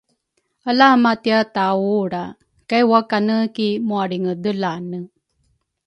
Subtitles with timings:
[0.69, 2.23] ala matia taulra
[2.69, 4.99] kai wakane ki mualringedelane.